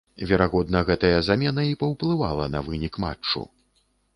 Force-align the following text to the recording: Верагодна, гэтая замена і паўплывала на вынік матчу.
Верагодна, 0.29 0.79
гэтая 0.87 1.19
замена 1.27 1.67
і 1.73 1.77
паўплывала 1.83 2.49
на 2.57 2.65
вынік 2.71 2.93
матчу. 3.05 3.45